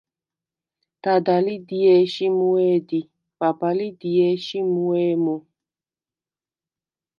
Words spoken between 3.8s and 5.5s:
დიე̄შ ი მუუ̂ე̄ მუ.